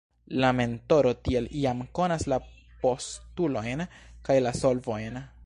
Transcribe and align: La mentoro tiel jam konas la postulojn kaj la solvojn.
La 0.43 0.47
mentoro 0.59 1.11
tiel 1.27 1.49
jam 1.63 1.83
konas 1.99 2.25
la 2.33 2.41
postulojn 2.87 3.87
kaj 4.31 4.41
la 4.49 4.57
solvojn. 4.65 5.23